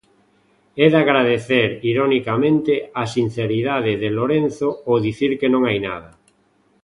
[0.83, 6.09] É de agradecer, ironicamente, a sinceridade de Lorenzo ao dicir que non hai nada.